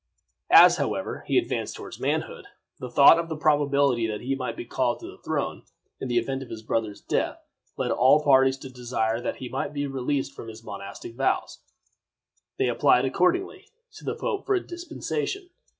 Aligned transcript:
As, 0.49 0.77
however, 0.77 1.23
he 1.27 1.37
advanced 1.37 1.75
toward 1.75 1.99
manhood, 1.99 2.47
the 2.79 2.89
thought 2.89 3.19
of 3.19 3.29
the 3.29 3.35
probability 3.37 4.07
that 4.07 4.21
he 4.21 4.33
might 4.33 4.57
be 4.57 4.65
called 4.65 4.99
to 4.99 5.05
the 5.05 5.19
throne 5.19 5.61
in 5.99 6.07
the 6.07 6.17
event 6.17 6.41
of 6.41 6.49
his 6.49 6.63
brother's 6.63 7.01
death 7.01 7.45
led 7.77 7.91
all 7.91 8.23
parties 8.23 8.57
to 8.57 8.69
desire 8.69 9.21
that 9.21 9.35
he 9.35 9.47
might 9.47 9.73
be 9.73 9.85
released 9.85 10.33
from 10.33 10.47
his 10.47 10.63
monastic 10.63 11.13
vows. 11.13 11.59
They 12.57 12.67
applied, 12.67 13.05
accordingly, 13.05 13.67
to 13.93 14.03
the 14.03 14.15
pope 14.15 14.47
for 14.47 14.55
a 14.55 14.65
dispensation. 14.65 15.51